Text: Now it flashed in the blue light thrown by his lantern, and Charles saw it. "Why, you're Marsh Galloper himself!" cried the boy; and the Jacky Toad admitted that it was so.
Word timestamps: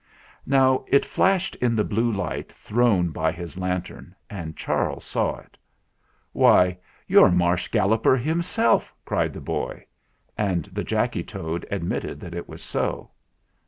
Now 0.47 0.83
it 0.87 1.05
flashed 1.05 1.55
in 1.57 1.75
the 1.75 1.83
blue 1.83 2.11
light 2.11 2.51
thrown 2.53 3.11
by 3.11 3.31
his 3.31 3.55
lantern, 3.55 4.15
and 4.31 4.57
Charles 4.57 5.05
saw 5.05 5.37
it. 5.41 5.57
"Why, 6.31 6.79
you're 7.05 7.29
Marsh 7.29 7.67
Galloper 7.67 8.17
himself!" 8.17 8.95
cried 9.05 9.31
the 9.31 9.41
boy; 9.41 9.85
and 10.35 10.65
the 10.73 10.83
Jacky 10.83 11.23
Toad 11.23 11.67
admitted 11.69 12.19
that 12.21 12.33
it 12.33 12.49
was 12.49 12.63
so. 12.63 13.11